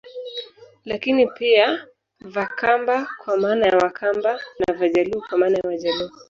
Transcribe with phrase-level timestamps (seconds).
[0.85, 1.87] Lakini pia
[2.21, 6.09] Vakamba kwa maana ya Wakamba na Vajaluo kwa maana ya Wajaluo